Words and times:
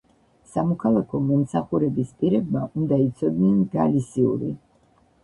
სამოქალაქო 0.51 1.19
მომსახურების 1.25 2.13
პირებმა 2.21 2.63
უნდა 2.81 2.99
იცოდნენ 3.05 3.61
გალისიური. 3.77 4.51